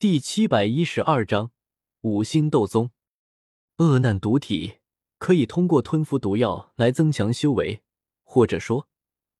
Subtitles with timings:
[0.00, 1.50] 第七百一十二章
[2.00, 2.90] 五星斗宗。
[3.76, 4.78] 恶难毒体
[5.18, 7.82] 可以通过吞服毒药来增强修为，
[8.24, 8.88] 或者说，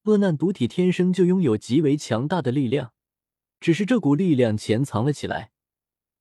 [0.02, 2.92] 恶难毒体天生就拥有极为强大的力量，
[3.58, 5.52] 只是这股力量潜藏了起来，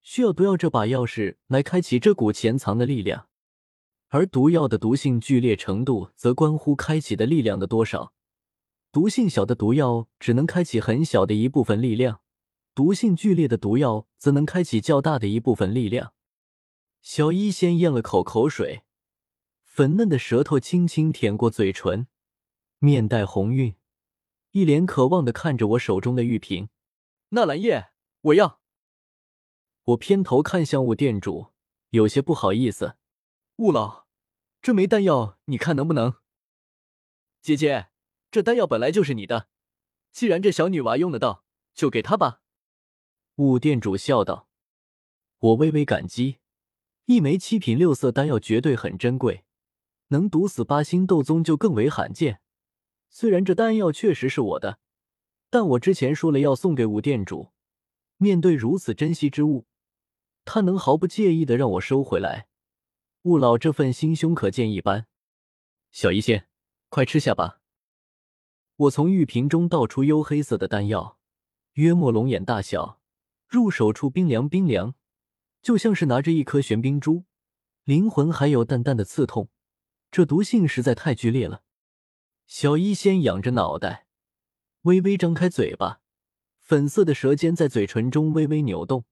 [0.02, 3.28] 需要毒药这把钥匙来开启这股潜藏的力量。
[4.08, 8.14] 而毒药的毒性剧烈程度，则关乎开启的力量的多少。
[8.94, 12.22] 毒性小的毒药只能开启很小的一部分力量。
[12.80, 16.14] 毒性剧烈的毒药则能开启较大的一部分力量。
[17.02, 18.84] 小医仙咽了口口水，
[19.66, 22.08] 粉嫩的舌头轻轻舔过嘴唇，
[22.78, 23.76] 面带红晕，
[24.52, 26.70] 一脸渴望的看着我手中的玉瓶。
[27.32, 27.90] 纳兰叶，
[28.22, 28.62] 我要。
[29.84, 31.48] 我偏头看向雾店主，
[31.90, 32.96] 有些不好意思。
[33.58, 34.06] 雾老，
[34.62, 36.16] 这枚丹药你看能不能？
[37.42, 37.90] 姐姐，
[38.32, 39.50] 这丹药本来就是你的，
[40.14, 42.39] 既然这小女娃用得到，就给她吧。
[43.40, 44.50] 雾店主笑道
[45.40, 46.40] ：“我微微感激，
[47.06, 49.46] 一枚七品六色丹药绝对很珍贵，
[50.10, 52.42] 能毒死八星斗宗就更为罕见。
[53.10, 54.80] 虽然这丹药确实是我的，
[55.50, 57.54] 但我之前说了要送给武店主。
[58.18, 59.66] 面对如此珍惜之物，
[60.44, 62.50] 他能毫不介意的让我收回来？
[63.22, 65.08] 雾老这份心胸可见一斑。
[65.92, 66.50] 小医仙，
[66.90, 67.62] 快吃下吧。”
[68.76, 71.18] 我从玉瓶中倒出黝黑色的丹药，
[71.76, 72.99] 约莫龙眼大小。
[73.50, 74.94] 入手处冰凉冰凉，
[75.60, 77.26] 就像是拿着一颗玄冰珠，
[77.84, 79.50] 灵魂还有淡淡的刺痛。
[80.12, 81.64] 这毒性实在太剧烈了。
[82.46, 84.06] 小医仙仰着脑袋，
[84.84, 86.02] 微微张开嘴巴，
[86.60, 89.06] 粉色的舌尖在嘴唇中微微扭动，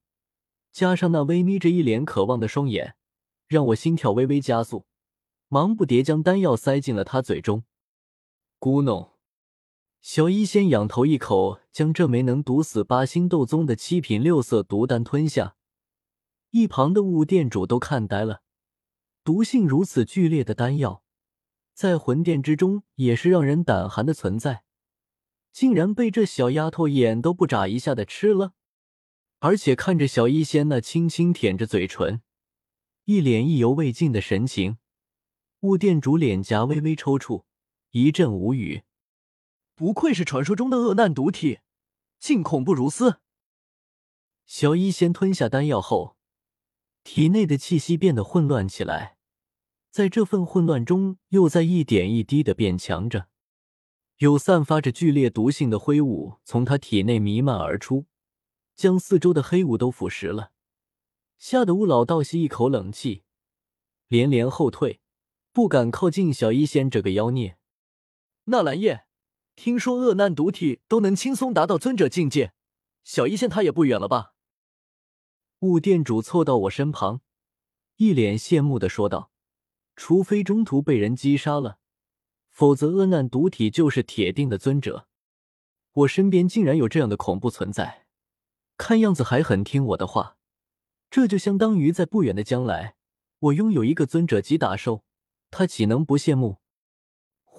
[0.70, 2.94] 加上那微眯着一脸渴望的双眼，
[3.48, 4.86] 让我心跳微微加速，
[5.48, 7.64] 忙不迭将丹药塞进了他嘴中，
[8.60, 9.17] 咕哝。
[10.10, 15.54] 小医仙仰头一口将这枚能毒死八星斗宗的七品六色毒丹吞下，
[16.48, 18.40] 一旁的雾店主都看呆了。
[19.22, 21.02] 毒性如此剧烈的丹药，
[21.74, 24.62] 在魂殿之中也是让人胆寒的存在，
[25.52, 28.54] 竟然被这小丫头眼都不眨一下的吃了，
[29.40, 32.22] 而且看着小医仙那轻轻舔着嘴唇，
[33.04, 34.78] 一脸意犹未尽的神情，
[35.60, 37.44] 雾店主脸颊微微抽搐，
[37.90, 38.84] 一阵无语。
[39.78, 41.60] 不愧是传说中的恶难毒体，
[42.18, 43.20] 竟恐怖如斯。
[44.44, 46.16] 小医仙吞下丹药后，
[47.04, 49.18] 体内的气息变得混乱起来，
[49.88, 53.28] 在这份混乱中，又在一点一滴的变强着。
[54.16, 58.06] 有散发着剧烈毒性的灰雾从他体内弥漫而出，
[58.74, 60.50] 将四周的黑雾都腐蚀了，
[61.38, 63.22] 吓得乌老倒吸一口冷气，
[64.08, 65.00] 连连后退，
[65.52, 67.58] 不敢靠近小医仙这个妖孽。
[68.46, 69.04] 纳兰叶。
[69.58, 72.52] 听说恶难毒体都能轻松达到尊者境界，
[73.02, 74.34] 小医仙他也不远了吧？
[75.58, 77.22] 雾店主凑到我身旁，
[77.96, 79.32] 一脸羡慕的说道
[79.96, 81.78] ：“除非中途被人击杀了，
[82.48, 85.08] 否则恶难毒体就是铁定的尊者。
[85.90, 88.06] 我身边竟然有这样的恐怖存在，
[88.76, 90.36] 看样子还很听我的话。
[91.10, 92.94] 这就相当于在不远的将来，
[93.40, 95.02] 我拥有一个尊者级打兽，
[95.50, 96.58] 他岂能不羡慕？”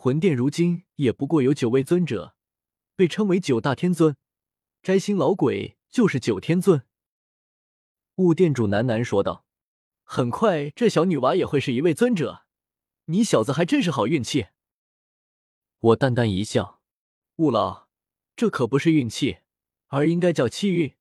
[0.02, 2.34] 魂殿如今也不过有九位尊者，
[2.96, 4.16] 被称为九大天尊。
[4.82, 6.86] 摘星老鬼就是九天尊。
[8.16, 9.46] 雾殿主喃喃说道
[10.06, 12.46] ：“很快，这小女娃也会是一位尊者。
[13.08, 14.48] 你小子还真是好运气。”
[15.80, 16.80] 我淡淡一笑
[17.36, 17.90] ：“雾老，
[18.38, 19.40] 这可不是运气，
[19.88, 20.96] 而应该叫气运。”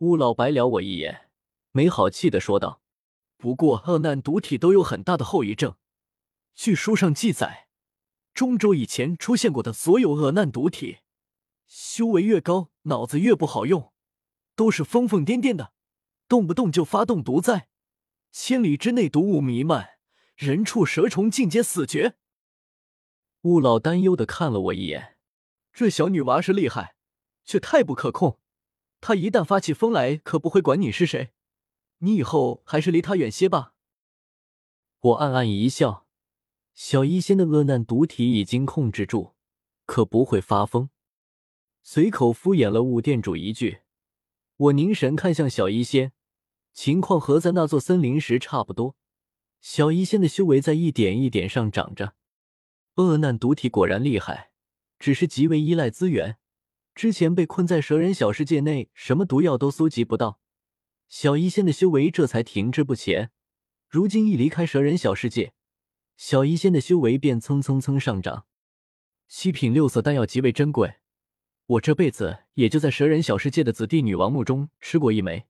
[0.00, 1.30] 雾老白了我一眼，
[1.72, 2.82] 没好气的说道
[3.38, 5.76] ：“不过恶难毒体都有很大的后遗症，
[6.54, 7.68] 据书上记载。”
[8.40, 11.00] 中州以前出现过的所有恶难毒体，
[11.66, 13.92] 修为越高，脑子越不好用，
[14.56, 15.74] 都是疯疯癫癫的，
[16.26, 17.68] 动不动就发动毒灾，
[18.32, 19.98] 千里之内毒雾弥漫，
[20.36, 22.16] 人畜蛇虫尽皆死绝。
[23.42, 25.18] 雾老担忧的看了我一眼，
[25.70, 26.96] 这小女娃是厉害，
[27.44, 28.40] 却太不可控。
[29.02, 31.34] 她一旦发起疯来，可不会管你是谁，
[31.98, 33.74] 你以后还是离她远些吧。
[35.00, 36.06] 我暗暗一笑。
[36.74, 39.34] 小医仙的恶难毒体已经控制住，
[39.86, 40.90] 可不会发疯。
[41.82, 43.80] 随口敷衍了雾店主一句，
[44.56, 46.12] 我凝神看向小医仙，
[46.72, 48.96] 情况和在那座森林时差不多。
[49.60, 52.14] 小医仙的修为在一点一点上涨着。
[52.96, 54.50] 恶难毒体果然厉害，
[54.98, 56.38] 只是极为依赖资源。
[56.94, 60.40] 之前被困在蛇人小世界内，什么毒药都搜集不到，
[61.08, 63.30] 小医仙的修为这才停滞不前。
[63.88, 65.52] 如今一离开蛇人小世界，
[66.22, 68.44] 小医仙的修为便蹭蹭蹭上涨，
[69.26, 70.96] 七品六色丹药极为珍贵，
[71.64, 75.46] 我这辈子也就在蛇人小世界的紫帝女王墓中吃过一枚，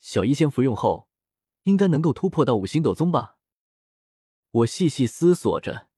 [0.00, 1.10] 小医仙服用后，
[1.64, 3.36] 应该能够突破到五星斗宗吧。
[4.50, 5.88] 我细细思索着，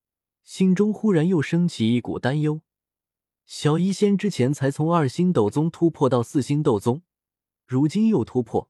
[0.42, 2.62] 心中忽然又升起一股担忧。
[3.46, 7.02] 小医仙之前才从二星斗宗突破到四星斗宗，
[7.64, 8.68] 如今又突破，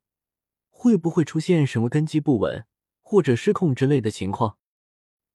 [0.69, 2.67] 会不会出现什么根基不稳
[3.00, 4.58] 或者失控之类的情况？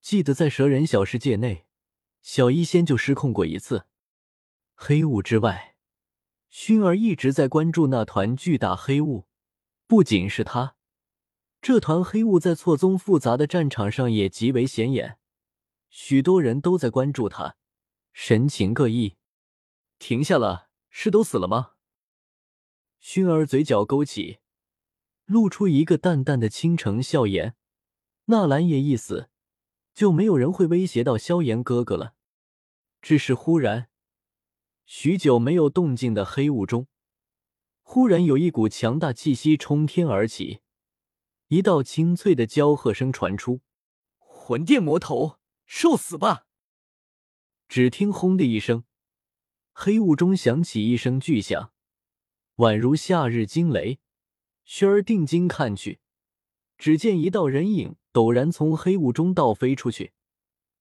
[0.02, 1.66] 记得在蛇人小世界内，
[2.22, 3.86] 小医仙就失控过一次。
[4.76, 5.76] 黑雾之外，
[6.52, 9.28] 薰儿一直在关注那团巨大黑雾。
[9.88, 10.76] 不仅是他，
[11.62, 15.18] 这团黑雾在错综复杂的战场上也极为显眼，
[15.90, 17.56] 许多人都在关注他，
[18.14, 19.18] 神情各异。
[19.98, 21.72] 停下了，是都死了吗？
[23.02, 24.40] 薰儿嘴角勾起，
[25.26, 27.56] 露出一个淡淡的倾城笑颜。
[28.26, 29.30] 纳兰也一死，
[29.98, 32.14] 就没有人会威胁到萧炎哥哥了。
[33.02, 33.90] 只是忽然。
[34.86, 36.86] 许久没有动静的黑雾中，
[37.82, 40.60] 忽然有一股强大气息冲天而起，
[41.48, 43.62] 一道清脆的娇喝声传出
[44.20, 46.46] ：“魂殿魔头，受死吧！”
[47.68, 48.84] 只听“轰”的一声，
[49.74, 51.74] 黑雾中响起一声巨响，
[52.58, 54.00] 宛如夏日惊雷。
[54.64, 56.02] 薰儿定睛看去，
[56.78, 60.14] 只见一道人影陡然从黑雾中倒飞出去，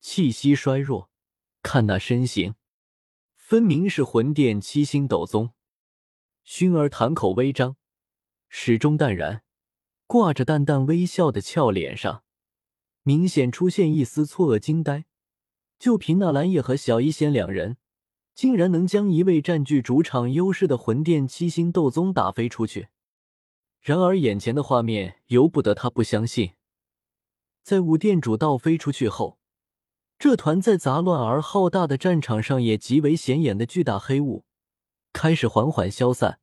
[0.00, 1.10] 气息衰弱，
[1.62, 2.54] 看那身形。
[3.34, 5.52] 分明是魂殿七星斗宗，
[6.44, 7.76] 薰儿潭口微张，
[8.48, 9.42] 始终淡然，
[10.06, 12.24] 挂着淡淡微笑的俏脸上，
[13.02, 15.06] 明显出现一丝错愕惊呆。
[15.78, 17.76] 就凭那蓝叶和小医仙两人，
[18.34, 22.88] 竟然能将一位占据主场优势的魂殿七星斗宗打飞出去。
[23.86, 26.54] 然而眼前的画面由不得他不相信，
[27.62, 29.38] 在五殿主倒飞出去后。
[30.18, 34.44] 这团在杂乱而浩大的战场上也极为显眼的巨大黑雾，
[35.12, 36.40] 开始缓缓消散。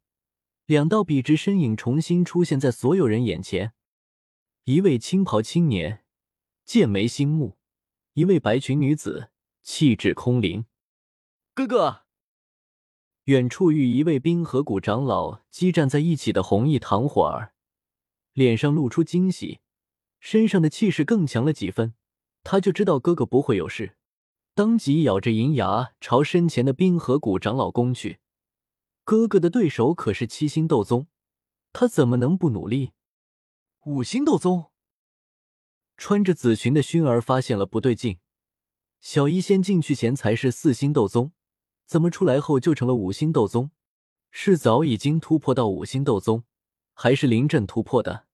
[0.67, 3.73] 两道笔直身影重新出现在所有人眼前：
[4.63, 6.05] 一位青袍青年，
[6.63, 7.57] 剑眉星目；
[8.13, 9.31] 一位白裙女子，
[9.61, 10.65] 气质空灵。
[11.53, 12.02] 哥哥，
[13.25, 17.53] 远处与一位冰河谷长老激战在一起的红衣唐火儿，
[18.33, 19.61] 脸上露出惊喜，
[20.19, 21.93] 身上的气势更强了几分。
[22.43, 23.95] 他就知道哥哥不会有事，
[24.53, 28.19] 当即咬着银牙朝身前的冰河谷长老攻去。
[29.05, 31.07] 哥哥的对手可是七星斗宗，
[31.71, 32.91] 他怎么能不努力？
[33.85, 34.71] 五星斗宗，
[35.95, 38.19] 穿着紫裙的薰儿发现了不对劲。
[38.99, 41.31] 小医仙进去前才是四星斗宗，
[41.85, 43.71] 怎么出来后就成了五星斗宗？
[44.31, 46.43] 是早已经突破到五星斗宗，
[46.93, 48.25] 还是临阵突破的？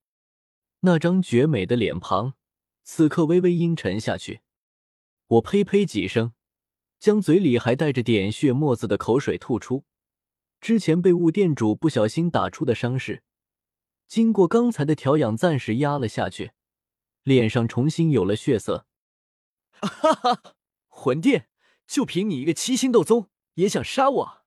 [0.82, 2.36] 那张绝美的脸庞。
[2.84, 4.42] 此刻微微阴沉下去，
[5.28, 6.34] 我呸呸几声，
[6.98, 9.86] 将嘴里还带着点血沫子的口水吐出。
[10.60, 13.22] 之前被雾店主不小心打出的伤势，
[14.08, 16.54] 经过刚才的调养，暂时压了下去，
[17.22, 18.88] 脸上重新有了血色。
[19.70, 20.56] 哈哈，
[20.88, 21.48] 魂殿，
[21.86, 24.39] 就凭你一个七星斗宗，也想杀我？